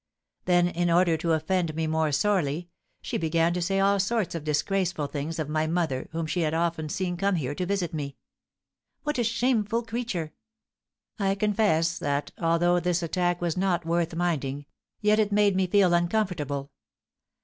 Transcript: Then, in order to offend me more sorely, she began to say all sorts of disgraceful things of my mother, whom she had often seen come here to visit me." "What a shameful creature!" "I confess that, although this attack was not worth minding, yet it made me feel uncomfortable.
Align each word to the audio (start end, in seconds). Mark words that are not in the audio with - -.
Then, 0.45 0.67
in 0.67 0.89
order 0.89 1.15
to 1.17 1.33
offend 1.33 1.75
me 1.75 1.85
more 1.85 2.11
sorely, 2.11 2.69
she 3.03 3.19
began 3.19 3.53
to 3.53 3.61
say 3.61 3.79
all 3.79 3.99
sorts 3.99 4.33
of 4.33 4.43
disgraceful 4.43 5.05
things 5.05 5.37
of 5.37 5.47
my 5.47 5.67
mother, 5.67 6.09
whom 6.11 6.25
she 6.25 6.39
had 6.41 6.55
often 6.55 6.89
seen 6.89 7.17
come 7.17 7.35
here 7.35 7.53
to 7.53 7.67
visit 7.67 7.93
me." 7.93 8.15
"What 9.03 9.19
a 9.19 9.23
shameful 9.23 9.83
creature!" 9.83 10.33
"I 11.19 11.35
confess 11.35 11.99
that, 11.99 12.31
although 12.39 12.79
this 12.79 13.03
attack 13.03 13.41
was 13.41 13.55
not 13.55 13.85
worth 13.85 14.15
minding, 14.15 14.65
yet 15.01 15.19
it 15.19 15.31
made 15.31 15.55
me 15.55 15.67
feel 15.67 15.93
uncomfortable. 15.93 16.71